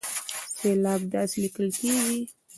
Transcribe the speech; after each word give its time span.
سېلاب 0.57 1.01
داسې 1.13 1.35
ليکل 1.43 1.67
کېږي 1.77 2.21